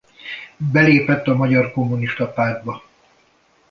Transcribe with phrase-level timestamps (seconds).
[0.71, 2.83] Belépett a Magyar Kommunista Pártba.